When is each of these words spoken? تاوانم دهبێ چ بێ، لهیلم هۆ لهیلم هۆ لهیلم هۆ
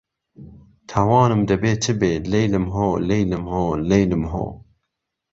تاوانم 0.89 1.41
دهبێ 1.49 1.73
چ 1.83 1.85
بێ، 1.99 2.11
لهیلم 2.31 2.65
هۆ 2.75 2.89
لهیلم 3.07 3.43
هۆ 3.53 3.65
لهیلم 3.89 4.23
هۆ 4.33 4.45